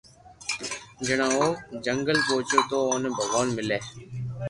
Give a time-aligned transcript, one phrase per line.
[1.05, 1.45] جڻي او
[1.85, 3.77] جنگل پوچي تو اوني ڀگوان ملي